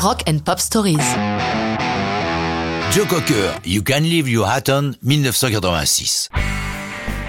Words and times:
Rock 0.00 0.22
and 0.28 0.38
Pop 0.44 0.60
Stories. 0.60 0.96
Joe 2.92 3.04
Cocker, 3.06 3.58
You 3.64 3.82
Can 3.82 4.00
Leave 4.02 4.28
Your 4.28 4.46
Hat 4.46 4.70
On, 4.70 4.92
1986. 5.02 6.28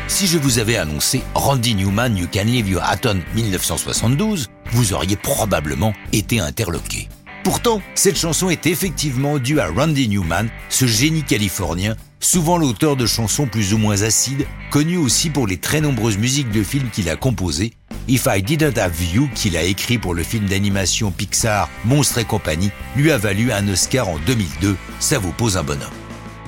Si 0.08 0.28
je 0.28 0.38
vous 0.38 0.60
avais 0.60 0.78
annoncé 0.78 1.24
Randy 1.34 1.74
Newman, 1.74 2.16
You 2.16 2.28
Can 2.32 2.46
Leave 2.46 2.70
Your 2.70 2.84
Hat 2.84 3.00
On, 3.06 3.18
1972, 3.36 4.50
vous 4.72 4.94
auriez 4.94 5.16
probablement 5.16 5.94
été 6.12 6.40
interloqué. 6.40 7.10
Pourtant, 7.50 7.82
cette 7.96 8.16
chanson 8.16 8.52
est 8.52 8.68
effectivement 8.68 9.40
due 9.40 9.60
à 9.60 9.70
Randy 9.70 10.08
Newman, 10.08 10.50
ce 10.70 10.86
génie 10.86 11.24
californien 11.24 11.96
souvent 12.20 12.60
l'auteur 12.60 12.96
de 12.96 13.08
chansons 13.08 13.48
plus 13.48 13.74
ou 13.74 13.80
moins 13.80 14.04
acides, 14.04 14.46
connu 14.70 14.98
aussi 14.98 15.32
pour 15.32 15.48
les 15.48 15.58
très 15.58 15.82
nombreuses 15.82 16.20
musiques 16.20 16.52
de 16.52 16.62
films 16.62 16.92
qu'il 16.92 17.10
a 17.10 17.16
composées. 17.16 17.74
If 18.08 18.28
I 18.30 18.44
Didn't 18.44 18.78
Have 18.78 19.04
You, 19.04 19.28
qu'il 19.34 19.58
a 19.58 19.64
écrit 19.64 19.98
pour 19.98 20.14
le 20.14 20.22
film 20.22 20.46
d'animation 20.46 21.10
Pixar 21.10 21.72
Monstres 21.86 22.20
et 22.20 22.26
compagnie, 22.26 22.70
lui 22.96 23.12
a 23.12 23.18
valu 23.18 23.52
un 23.52 23.68
Oscar 23.68 24.10
en 24.10 24.20
2002. 24.28 24.76
Ça 25.00 25.18
vous 25.18 25.32
pose 25.32 25.58
un 25.58 25.64
bonhomme. 25.64 25.90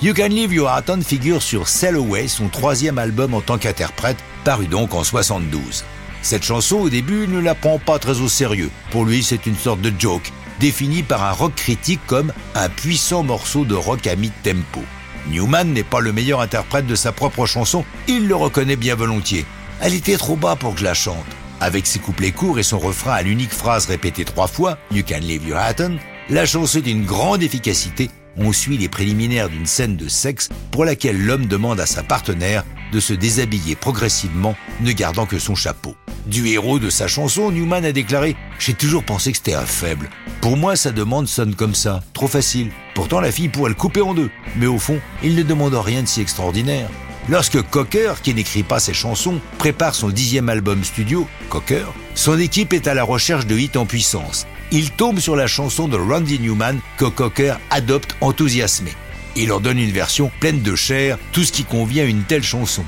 You 0.04 0.14
Can 0.14 0.28
Leave 0.28 0.54
Your 0.54 0.70
Heart 0.70 0.92
On 0.92 1.02
figure 1.02 1.42
sur 1.42 1.68
Sail 1.68 1.96
Away, 1.96 2.28
son 2.28 2.48
troisième 2.48 3.00
album 3.00 3.34
en 3.34 3.42
tant 3.42 3.58
qu'interprète, 3.58 4.18
paru 4.44 4.68
donc 4.68 4.94
en 4.94 5.04
72. 5.04 5.84
Cette 6.22 6.44
chanson, 6.44 6.78
au 6.78 6.90
début, 6.90 7.28
ne 7.28 7.40
la 7.40 7.56
prend 7.56 7.80
pas 7.80 7.98
très 7.98 8.22
au 8.22 8.28
sérieux. 8.28 8.70
Pour 8.92 9.06
lui, 9.06 9.24
c'est 9.24 9.48
une 9.48 9.56
sorte 9.56 9.82
de 9.82 9.92
joke, 9.98 10.32
défini 10.62 11.02
par 11.02 11.24
un 11.24 11.32
rock 11.32 11.56
critique 11.56 12.00
comme 12.06 12.32
un 12.54 12.70
puissant 12.70 13.24
morceau 13.24 13.66
de 13.66 13.74
rock 13.74 14.06
à 14.06 14.16
mi-tempo. 14.16 14.82
Newman 15.28 15.74
n'est 15.74 15.84
pas 15.84 16.00
le 16.00 16.14
meilleur 16.14 16.40
interprète 16.40 16.86
de 16.86 16.94
sa 16.94 17.12
propre 17.12 17.48
chanson, 17.48 17.84
il 18.08 18.28
le 18.28 18.36
reconnaît 18.36 18.76
bien 18.76 18.94
volontiers. 18.94 19.46
Elle 19.82 19.96
était 19.96 20.18
trop 20.18 20.36
bas 20.36 20.56
pour 20.56 20.76
que 20.76 20.80
je 20.80 20.86
la 20.86 20.94
chante. 20.94 21.26
Avec 21.60 21.88
ses 21.88 21.98
couplets 21.98 22.32
courts 22.32 22.60
et 22.60 22.64
son 22.64 22.78
refrain 22.78 23.14
à 23.14 23.24
l'unique 23.24 23.52
phrase 23.52 23.88
répétée 23.88 24.24
trois 24.24 24.48
fois, 24.48 24.78
You 24.92 25.04
can 25.08 25.20
leave 25.22 25.48
your 25.48 25.58
hat 25.58 25.76
on, 25.80 25.98
la 26.30 26.46
chanson 26.46 26.78
est 26.78 26.84
d'une 26.84 27.06
grande 27.06 27.42
efficacité. 27.42 28.12
On 28.38 28.54
suit 28.54 28.78
les 28.78 28.88
préliminaires 28.88 29.50
d'une 29.50 29.66
scène 29.66 29.98
de 29.98 30.08
sexe 30.08 30.50
pour 30.70 30.86
laquelle 30.86 31.26
l'homme 31.26 31.48
demande 31.48 31.80
à 31.80 31.88
sa 31.88 32.04
partenaire 32.04 32.64
de 32.92 33.00
se 33.00 33.14
déshabiller 33.14 33.76
progressivement, 33.76 34.56
ne 34.82 34.92
gardant 34.92 35.26
que 35.26 35.40
son 35.40 35.56
chapeau. 35.56 35.96
Du 36.28 36.48
héros 36.48 36.80
de 36.80 36.90
sa 36.90 37.08
chanson, 37.08 37.52
Newman 37.52 37.84
a 37.84 37.92
déclaré 37.92 38.36
J'ai 38.60 38.74
toujours 38.74 39.04
pensé 39.04 39.32
que 39.32 39.38
c'était 39.38 39.56
un 39.56 39.66
faible. 39.66 40.10
Pour 40.40 40.56
moi, 40.56 40.76
sa 40.76 40.92
demande 40.92 41.28
sonne 41.28 41.56
comme 41.56 41.76
ça, 41.76 42.04
trop 42.14 42.28
facile. 42.28 42.70
Pourtant, 42.94 43.22
la 43.22 43.32
fille 43.32 43.50
pourrait 43.50 43.70
le 43.70 43.76
couper 43.76 44.02
en 44.02 44.14
deux. 44.14 44.30
Mais 44.56 44.68
au 44.68 44.78
fond, 44.78 45.00
il 45.24 45.36
ne 45.36 45.44
demande 45.44 45.74
rien 45.74 46.04
de 46.04 46.08
si 46.08 46.22
extraordinaire. 46.22 46.90
Lorsque 47.30 47.62
Cocker, 47.70 48.14
qui 48.22 48.34
n'écrit 48.34 48.64
pas 48.64 48.80
ses 48.80 48.94
chansons, 48.94 49.40
prépare 49.58 49.96
son 49.96 50.10
dixième 50.10 50.50
album 50.50 50.84
studio, 50.84 51.28
Cocker, 51.50 51.86
son 52.16 52.40
équipe 52.40 52.74
est 52.74 52.88
à 52.88 52.94
la 52.94 53.04
recherche 53.04 53.46
de 53.46 53.58
hits 53.58 53.72
en 53.76 53.86
puissance. 53.86 54.48
Il 54.72 54.92
tombe 54.92 55.20
sur 55.20 55.36
la 55.36 55.48
chanson 55.48 55.88
de 55.88 55.98
Randy 55.98 56.40
Newman 56.40 56.80
que 56.98 57.06
Cocker 57.06 57.56
adopte 57.70 58.16
enthousiasmé. 58.22 58.92
Il 59.36 59.48
leur 59.48 59.62
donne 59.62 59.80
une 59.80 59.92
version 59.92 60.32
pleine 60.40 60.62
de 60.62 60.76
chair, 60.76 61.18
tout 61.32 61.44
ce 61.44 61.52
qui 61.52 61.64
convient 61.64 62.04
à 62.04 62.08
une 62.08 62.24
telle 62.24 62.44
chanson. 62.44 62.84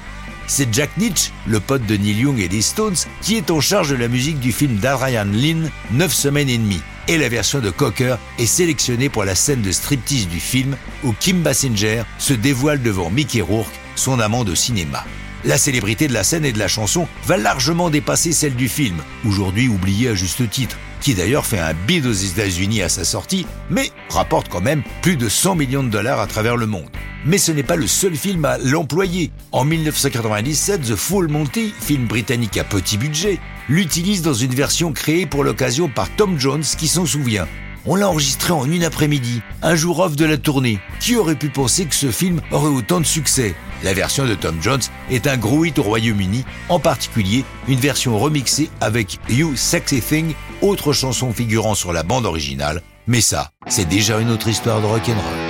C'est 0.48 0.74
Jack 0.74 0.98
Nietzsche, 0.98 1.32
le 1.48 1.60
pote 1.60 1.86
de 1.86 1.96
Neil 1.96 2.20
Young 2.20 2.40
et 2.40 2.48
des 2.48 2.62
Stones, 2.62 2.96
qui 3.22 3.36
est 3.36 3.52
en 3.52 3.62
charge 3.62 3.90
de 3.90 3.96
la 3.96 4.08
musique 4.08 4.40
du 4.40 4.52
film 4.52 4.78
d'Adrian 4.78 5.26
Lynn, 5.26 5.72
9 5.92 6.14
semaines 6.14 6.50
et 6.50 6.58
demie. 6.58 6.82
Et 7.08 7.18
la 7.18 7.30
version 7.30 7.60
de 7.60 7.70
Cocker 7.70 8.16
est 8.40 8.46
sélectionnée 8.46 9.10
pour 9.10 9.26
la 9.26 9.36
scène 9.36 9.62
de 9.62 9.72
striptease 9.72 10.28
du 10.28 10.40
film 10.40 10.78
où 11.04 11.14
Kim 11.20 11.42
Basinger 11.42 12.04
se 12.18 12.34
dévoile 12.34 12.82
devant 12.82 13.10
Mickey 13.10 13.42
Rourke, 13.42 13.74
son 13.96 14.20
amant 14.20 14.44
de 14.44 14.56
cinéma. 14.56 15.06
La 15.46 15.58
célébrité 15.58 16.08
de 16.08 16.14
la 16.14 16.24
scène 16.24 16.46
et 16.46 16.54
de 16.54 16.60
la 16.60 16.70
chanson 16.70 17.06
va 17.26 17.36
largement 17.36 17.90
dépasser 17.90 18.32
celle 18.32 18.56
du 18.56 18.70
film, 18.70 18.96
aujourd'hui 19.28 19.68
oubliée 19.68 20.08
à 20.08 20.16
juste 20.16 20.50
titre, 20.50 20.78
qui 21.02 21.16
d'ailleurs 21.16 21.46
fait 21.46 21.60
un 21.60 21.74
bid 21.74 22.06
aux 22.06 22.14
États-Unis 22.14 22.82
à 22.82 22.88
sa 22.88 23.04
sortie, 23.04 23.46
mais 23.70 23.92
rapporte 24.10 24.48
quand 24.48 24.62
même 24.62 24.84
plus 25.02 25.18
de 25.18 25.28
100 25.28 25.56
millions 25.56 25.84
de 25.84 25.90
dollars 25.90 26.22
à 26.22 26.28
travers 26.28 26.56
le 26.56 26.66
monde. 26.66 26.90
Mais 27.26 27.38
ce 27.38 27.52
n'est 27.52 27.62
pas 27.62 27.76
le 27.76 27.88
seul 27.88 28.16
film 28.16 28.46
à 28.46 28.58
l'employer. 28.58 29.32
En 29.52 29.66
1997, 29.66 30.82
The 30.82 30.96
Full 30.96 31.28
Monty, 31.28 31.74
film 31.78 32.06
britannique 32.06 32.58
à 32.58 32.64
petit 32.64 32.98
budget, 32.98 33.40
l'utilise 33.68 34.22
dans 34.22 34.34
une 34.34 34.56
version 34.56 34.94
créée 34.94 35.26
pour 35.26 35.44
l'occasion 35.44 35.90
par 35.90 36.09
Tom 36.16 36.40
Jones 36.40 36.64
qui 36.64 36.88
s'en 36.88 37.06
souvient. 37.06 37.48
On 37.86 37.96
l'a 37.96 38.08
enregistré 38.08 38.54
en 38.54 38.64
une 38.64 38.86
après-midi, 38.86 39.42
un 39.62 39.76
jour 39.76 40.00
off 40.00 40.16
de 40.16 40.24
la 40.24 40.38
tournée. 40.38 40.80
Qui 41.02 41.18
aurait 41.18 41.36
pu 41.36 41.50
penser 41.50 41.86
que 41.86 41.96
ce 41.96 42.12
film 42.12 42.40
aurait 42.52 42.70
autant 42.70 43.02
de 43.02 43.06
succès? 43.06 43.56
La 43.84 43.94
version 43.94 44.26
de 44.26 44.36
Tom 44.36 44.56
Jones 44.62 44.82
est 45.12 45.28
un 45.28 45.36
gros 45.36 45.66
hit 45.66 45.78
au 45.80 45.84
Royaume-Uni, 45.84 46.46
en 46.70 46.80
particulier 46.80 47.44
une 47.68 47.80
version 47.80 48.18
remixée 48.18 48.70
avec 48.80 49.20
You 49.28 49.58
Sexy 49.58 50.00
Thing, 50.00 50.34
autre 50.62 50.94
chanson 50.94 51.34
figurant 51.34 51.76
sur 51.76 51.92
la 51.92 52.04
bande 52.04 52.26
originale. 52.26 52.82
Mais 53.06 53.20
ça, 53.20 53.52
c'est 53.68 53.90
déjà 53.90 54.20
une 54.20 54.30
autre 54.30 54.48
histoire 54.48 54.80
de 54.80 54.86
rock'n'roll. 54.86 55.43